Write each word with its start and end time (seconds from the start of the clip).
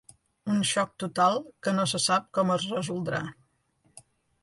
Un 0.53 0.63
xoc 0.69 0.95
total 1.03 1.37
que 1.67 1.75
no 1.81 1.87
sé 1.93 2.03
sap 2.07 2.27
com 2.39 2.57
es 2.57 2.69
resoldrà. 2.73 3.25